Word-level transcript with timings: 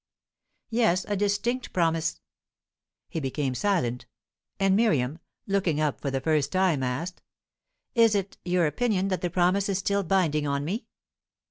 "Yes, 0.71 1.05
a 1.07 1.15
distinct 1.15 1.73
promise." 1.73 2.21
He 3.07 3.19
became 3.19 3.53
silent; 3.53 4.07
and 4.59 4.75
Miriam, 4.75 5.19
looking 5.45 5.79
up 5.79 6.01
for 6.01 6.09
the 6.09 6.19
first 6.19 6.51
time, 6.51 6.81
asked: 6.81 7.21
"Is 7.93 8.15
it 8.15 8.35
your 8.43 8.65
opinion 8.65 9.09
that 9.09 9.21
the 9.21 9.29
promise 9.29 9.69
is 9.69 9.77
still 9.77 10.01
binding 10.03 10.47
on 10.47 10.65
me?" 10.65 10.87